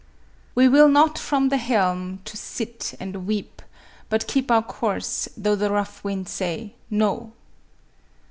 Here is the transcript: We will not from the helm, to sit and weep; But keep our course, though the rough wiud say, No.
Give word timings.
We 0.55 0.67
will 0.67 0.87
not 0.87 1.19
from 1.19 1.49
the 1.49 1.57
helm, 1.57 2.21
to 2.25 2.35
sit 2.35 2.95
and 2.99 3.27
weep; 3.27 3.61
But 4.09 4.25
keep 4.25 4.49
our 4.49 4.63
course, 4.63 5.29
though 5.37 5.55
the 5.55 5.69
rough 5.69 6.01
wiud 6.01 6.27
say, 6.27 6.73
No. 6.89 7.33